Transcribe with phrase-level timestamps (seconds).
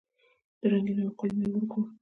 [0.59, 1.85] د رنګینو او ښکلو میوو کور.